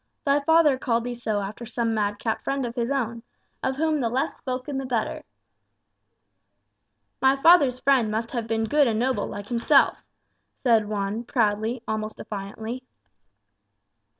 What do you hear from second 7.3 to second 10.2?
father's friend must have been good and noble, like himself,"